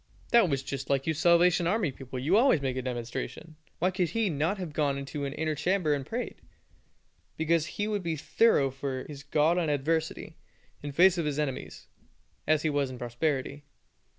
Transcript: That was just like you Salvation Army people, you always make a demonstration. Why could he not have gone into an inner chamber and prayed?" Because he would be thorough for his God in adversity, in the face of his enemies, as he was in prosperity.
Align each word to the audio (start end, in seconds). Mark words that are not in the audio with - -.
That 0.31 0.49
was 0.49 0.63
just 0.63 0.89
like 0.89 1.05
you 1.05 1.13
Salvation 1.13 1.67
Army 1.67 1.91
people, 1.91 2.17
you 2.17 2.35
always 2.35 2.59
make 2.59 2.75
a 2.75 2.81
demonstration. 2.81 3.55
Why 3.77 3.91
could 3.91 4.09
he 4.09 4.31
not 4.31 4.57
have 4.57 4.73
gone 4.73 4.97
into 4.97 5.25
an 5.25 5.33
inner 5.33 5.53
chamber 5.53 5.93
and 5.93 6.03
prayed?" 6.03 6.41
Because 7.37 7.67
he 7.77 7.87
would 7.87 8.01
be 8.01 8.15
thorough 8.15 8.71
for 8.71 9.03
his 9.07 9.21
God 9.21 9.59
in 9.59 9.69
adversity, 9.69 10.37
in 10.81 10.89
the 10.89 10.95
face 10.95 11.19
of 11.19 11.25
his 11.25 11.37
enemies, 11.37 11.85
as 12.47 12.63
he 12.63 12.69
was 12.71 12.89
in 12.89 12.97
prosperity. 12.97 13.63